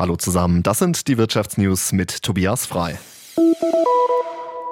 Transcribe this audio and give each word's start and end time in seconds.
Hallo 0.00 0.16
zusammen, 0.16 0.62
das 0.62 0.78
sind 0.78 1.08
die 1.08 1.18
Wirtschaftsnews 1.18 1.92
mit 1.92 2.22
Tobias 2.22 2.64
Frei. 2.64 2.98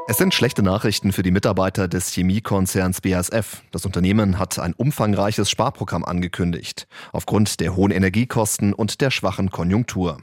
Es 0.08 0.16
sind 0.16 0.32
schlechte 0.32 0.62
Nachrichten 0.62 1.12
für 1.12 1.22
die 1.22 1.30
Mitarbeiter 1.30 1.86
des 1.86 2.08
Chemiekonzerns 2.14 3.02
BASF. 3.02 3.60
Das 3.70 3.84
Unternehmen 3.84 4.38
hat 4.38 4.58
ein 4.58 4.72
umfangreiches 4.72 5.50
Sparprogramm 5.50 6.02
angekündigt, 6.02 6.88
aufgrund 7.12 7.60
der 7.60 7.76
hohen 7.76 7.91
Energiekosten 7.91 8.72
und 8.72 9.02
der 9.02 9.11
schwachen 9.11 9.50
Konjunktur. 9.50 10.16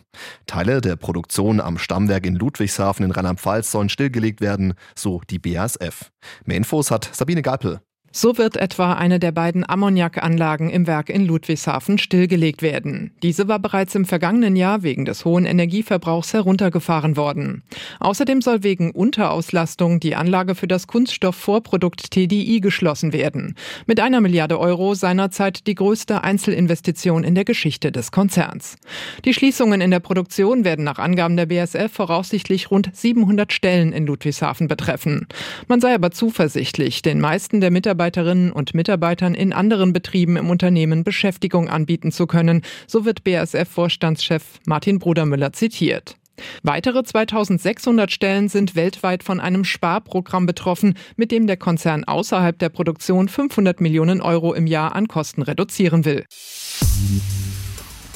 Teile 0.48 0.82
der 0.82 0.96
Produktion 0.96 1.62
am 1.62 1.78
Stammwerk 1.78 2.26
in 2.26 2.34
Ludwigshafen 2.34 3.06
in 3.06 3.12
Rheinland-Pfalz 3.12 3.70
sollen 3.70 3.90
stillgelegt 3.90 4.42
werden, 4.42 4.74
so 4.96 5.22
die 5.30 5.38
BASF. 5.38 6.10
Mehr 6.46 6.58
Infos 6.58 6.90
hat 6.90 7.12
Sabine 7.14 7.44
Galpel. 7.44 7.80
So 8.18 8.38
wird 8.38 8.56
etwa 8.56 8.94
eine 8.94 9.20
der 9.20 9.34
beiden 9.34 9.68
Ammoniakanlagen 9.70 10.70
im 10.70 10.88
Werk 10.88 11.10
in 11.10 11.26
Ludwigshafen 11.26 11.98
stillgelegt 11.98 12.62
werden. 12.62 13.12
Diese 13.22 13.50
war 13.50 13.60
bereits 13.60 13.94
im 13.94 14.06
vergangenen 14.06 14.56
Jahr 14.56 14.84
wegen 14.84 15.04
des 15.04 15.26
hohen 15.26 15.46
Energieverbrauchs 15.46 16.32
heruntergefahren 16.32 17.18
worden. 17.18 17.64
Außerdem 18.00 18.42
soll 18.42 18.64
wegen 18.64 18.92
Unterauslastung 18.92 20.00
die 20.00 20.16
Anlage 20.16 20.56
für 20.56 20.70
das 20.70 20.88
Kunststoffvorprodukt 20.88 22.10
TDI 22.12 22.62
geschlossen 22.62 23.12
werden. 23.12 23.56
Mit 23.86 24.00
einer 24.00 24.22
Milliarde 24.22 24.62
Euro 24.62 24.94
seinerzeit 24.94 25.68
die 25.68 25.76
größte 25.76 26.24
Einzelinvestition 26.24 27.26
in 27.26 27.36
der 27.36 27.44
Geschichte 27.44 27.92
des 27.92 28.14
Konzerns. 28.14 28.78
Die 29.26 29.34
Schließungen 29.34 29.82
in 29.82 29.92
der 29.92 30.00
Produktion 30.00 30.64
werden 30.64 30.86
nach 30.86 31.00
Angaben 31.00 31.36
der 31.36 31.48
BSF 31.48 31.92
voraussichtlich 31.92 32.72
rund 32.72 32.96
700 32.96 33.52
Stellen 33.52 33.92
in 33.92 34.06
Ludwigshafen 34.06 34.70
betreffen. 34.70 35.28
Man 35.68 35.82
sei 35.82 35.94
aber 35.94 36.12
zuversichtlich, 36.12 37.02
den 37.02 37.20
meisten 37.20 37.60
der 37.60 37.72
Mitarbeiter 37.72 38.05
Mitarbeiterinnen 38.06 38.52
und 38.52 38.76
Mitarbeitern 38.76 39.34
in 39.34 39.52
anderen 39.52 39.92
Betrieben 39.92 40.38
im 40.38 40.52
Unternehmen 40.52 41.04
Beschäftigung 41.04 41.70
anbieten 41.70 42.12
zu 42.12 42.28
können, 42.28 42.62
so 42.86 43.04
wird 43.04 43.24
BASF-Vorstandschef 43.24 44.44
Martin 44.68 45.00
Brudermüller 45.00 45.54
zitiert. 45.54 46.16
Weitere 46.62 47.04
2600 47.04 48.12
Stellen 48.12 48.48
sind 48.48 48.76
weltweit 48.76 49.24
von 49.24 49.40
einem 49.40 49.64
Sparprogramm 49.64 50.46
betroffen, 50.46 50.94
mit 51.16 51.32
dem 51.32 51.48
der 51.48 51.58
Konzern 51.58 52.04
außerhalb 52.04 52.60
der 52.60 52.70
Produktion 52.70 53.28
500 53.28 53.82
Millionen 53.82 54.22
Euro 54.22 54.54
im 54.54 54.68
Jahr 54.68 54.94
an 54.94 55.08
Kosten 55.08 55.42
reduzieren 55.42 56.06
will. 56.06 56.26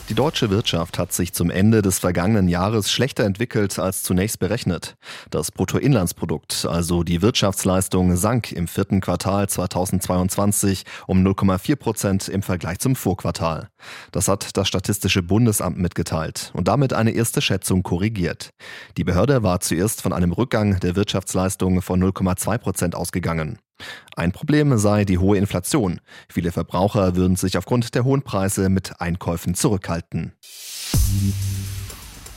Die 0.09 0.15
deutsche 0.15 0.49
Wirtschaft 0.49 0.97
hat 0.97 1.13
sich 1.13 1.33
zum 1.33 1.51
Ende 1.51 1.83
des 1.83 1.99
vergangenen 1.99 2.47
Jahres 2.47 2.91
schlechter 2.91 3.25
entwickelt 3.25 3.77
als 3.77 4.01
zunächst 4.01 4.39
berechnet. 4.39 4.95
Das 5.29 5.51
Bruttoinlandsprodukt, 5.51 6.65
also 6.67 7.03
die 7.03 7.21
Wirtschaftsleistung, 7.21 8.15
sank 8.15 8.51
im 8.51 8.67
vierten 8.67 9.01
Quartal 9.01 9.47
2022 9.47 10.83
um 11.05 11.23
0,4 11.23 11.75
Prozent 11.75 12.27
im 12.27 12.41
Vergleich 12.41 12.79
zum 12.79 12.95
Vorquartal. 12.95 13.69
Das 14.11 14.27
hat 14.27 14.57
das 14.57 14.67
Statistische 14.67 15.21
Bundesamt 15.21 15.77
mitgeteilt 15.77 16.49
und 16.55 16.67
damit 16.67 16.91
eine 16.93 17.11
erste 17.11 17.39
Schätzung 17.39 17.83
korrigiert. 17.83 18.49
Die 18.97 19.03
Behörde 19.03 19.43
war 19.43 19.59
zuerst 19.59 20.01
von 20.01 20.11
einem 20.11 20.31
Rückgang 20.31 20.79
der 20.79 20.95
Wirtschaftsleistung 20.95 21.83
von 21.83 22.03
0,2 22.03 22.57
Prozent 22.57 22.95
ausgegangen. 22.95 23.59
Ein 24.15 24.31
Problem 24.31 24.77
sei 24.77 25.05
die 25.05 25.17
hohe 25.17 25.37
Inflation. 25.37 26.01
Viele 26.27 26.51
Verbraucher 26.51 27.15
würden 27.15 27.35
sich 27.35 27.57
aufgrund 27.57 27.95
der 27.95 28.03
hohen 28.03 28.21
Preise 28.21 28.69
mit 28.69 28.99
Einkäufen 28.99 29.55
zurückhalten. 29.55 30.33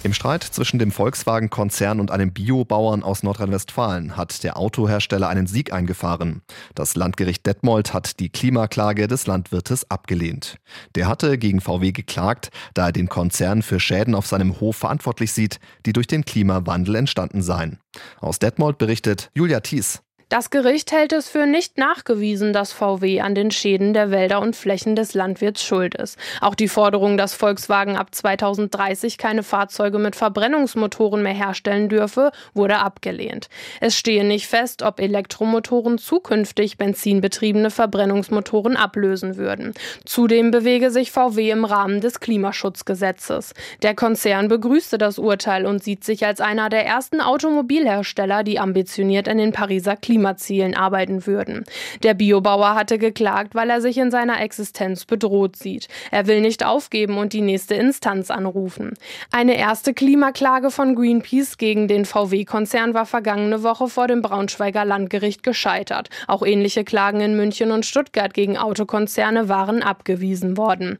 Im 0.04 0.12
Streit 0.12 0.42
zwischen 0.42 0.80
dem 0.80 0.90
Volkswagen-Konzern 0.90 2.00
und 2.00 2.10
einem 2.10 2.32
Biobauern 2.32 3.04
aus 3.04 3.22
Nordrhein-Westfalen 3.22 4.16
hat 4.16 4.42
der 4.42 4.56
Autohersteller 4.56 5.28
einen 5.28 5.46
Sieg 5.46 5.72
eingefahren. 5.72 6.42
Das 6.74 6.96
Landgericht 6.96 7.46
Detmold 7.46 7.94
hat 7.94 8.18
die 8.18 8.28
Klimaklage 8.28 9.06
des 9.06 9.28
Landwirtes 9.28 9.88
abgelehnt. 9.92 10.56
Der 10.96 11.06
hatte 11.06 11.38
gegen 11.38 11.60
VW 11.60 11.92
geklagt, 11.92 12.50
da 12.74 12.86
er 12.86 12.92
den 12.92 13.08
Konzern 13.08 13.62
für 13.62 13.78
Schäden 13.78 14.16
auf 14.16 14.26
seinem 14.26 14.58
Hof 14.58 14.74
verantwortlich 14.76 15.32
sieht, 15.32 15.60
die 15.86 15.92
durch 15.92 16.08
den 16.08 16.24
Klimawandel 16.24 16.96
entstanden 16.96 17.40
seien. 17.40 17.78
Aus 18.20 18.40
Detmold 18.40 18.78
berichtet 18.78 19.30
Julia 19.34 19.60
Thies. 19.60 20.02
Das 20.32 20.48
Gericht 20.48 20.92
hält 20.92 21.12
es 21.12 21.28
für 21.28 21.44
nicht 21.44 21.76
nachgewiesen, 21.76 22.54
dass 22.54 22.72
VW 22.72 23.20
an 23.20 23.34
den 23.34 23.50
Schäden 23.50 23.92
der 23.92 24.10
Wälder 24.10 24.40
und 24.40 24.56
Flächen 24.56 24.96
des 24.96 25.12
Landwirts 25.12 25.62
schuld 25.62 25.94
ist. 25.94 26.18
Auch 26.40 26.54
die 26.54 26.68
Forderung, 26.68 27.18
dass 27.18 27.34
Volkswagen 27.34 27.98
ab 27.98 28.14
2030 28.14 29.18
keine 29.18 29.42
Fahrzeuge 29.42 29.98
mit 29.98 30.16
Verbrennungsmotoren 30.16 31.22
mehr 31.22 31.34
herstellen 31.34 31.90
dürfe, 31.90 32.32
wurde 32.54 32.78
abgelehnt. 32.78 33.50
Es 33.82 33.94
stehe 33.94 34.24
nicht 34.24 34.46
fest, 34.46 34.82
ob 34.82 35.00
Elektromotoren 35.00 35.98
zukünftig 35.98 36.78
benzinbetriebene 36.78 37.68
Verbrennungsmotoren 37.68 38.78
ablösen 38.78 39.36
würden. 39.36 39.74
Zudem 40.06 40.50
bewege 40.50 40.90
sich 40.90 41.12
VW 41.12 41.50
im 41.50 41.66
Rahmen 41.66 42.00
des 42.00 42.20
Klimaschutzgesetzes. 42.20 43.52
Der 43.82 43.94
Konzern 43.94 44.48
begrüßte 44.48 44.96
das 44.96 45.18
Urteil 45.18 45.66
und 45.66 45.84
sieht 45.84 46.04
sich 46.04 46.24
als 46.24 46.40
einer 46.40 46.70
der 46.70 46.86
ersten 46.86 47.20
Automobilhersteller, 47.20 48.44
die 48.44 48.58
ambitioniert 48.58 49.28
in 49.28 49.36
den 49.36 49.52
Pariser 49.52 49.94
Klimaschutz 49.94 50.21
Klimazielen 50.22 50.76
arbeiten 50.76 51.26
würden. 51.26 51.64
Der 52.04 52.14
Biobauer 52.14 52.76
hatte 52.76 52.96
geklagt, 52.96 53.56
weil 53.56 53.68
er 53.70 53.80
sich 53.80 53.98
in 53.98 54.12
seiner 54.12 54.40
Existenz 54.40 55.04
bedroht 55.04 55.56
sieht. 55.56 55.88
Er 56.12 56.28
will 56.28 56.40
nicht 56.40 56.64
aufgeben 56.64 57.18
und 57.18 57.32
die 57.32 57.40
nächste 57.40 57.74
Instanz 57.74 58.30
anrufen. 58.30 58.94
Eine 59.32 59.56
erste 59.56 59.94
Klimaklage 59.94 60.70
von 60.70 60.94
Greenpeace 60.94 61.58
gegen 61.58 61.88
den 61.88 62.04
VW-Konzern 62.04 62.94
war 62.94 63.04
vergangene 63.04 63.64
Woche 63.64 63.88
vor 63.88 64.06
dem 64.06 64.22
Braunschweiger 64.22 64.84
Landgericht 64.84 65.42
gescheitert. 65.42 66.08
Auch 66.28 66.46
ähnliche 66.46 66.84
Klagen 66.84 67.20
in 67.20 67.36
München 67.36 67.72
und 67.72 67.84
Stuttgart 67.84 68.32
gegen 68.32 68.56
Autokonzerne 68.56 69.48
waren 69.48 69.82
abgewiesen 69.82 70.56
worden. 70.56 70.98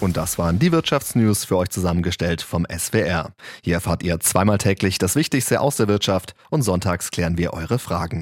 Und 0.00 0.16
das 0.16 0.38
waren 0.38 0.58
die 0.58 0.72
Wirtschaftsnews 0.72 1.44
für 1.44 1.56
euch 1.56 1.70
zusammengestellt 1.70 2.42
vom 2.42 2.66
SWR. 2.70 3.32
Hier 3.62 3.74
erfahrt 3.74 4.02
ihr 4.02 4.20
zweimal 4.20 4.58
täglich 4.58 4.98
das 4.98 5.16
Wichtigste 5.16 5.60
aus 5.60 5.76
der 5.76 5.88
Wirtschaft 5.88 6.34
und 6.50 6.62
sonntags 6.62 7.10
klären 7.10 7.38
wir 7.38 7.52
eure 7.52 7.78
Fragen. 7.78 8.14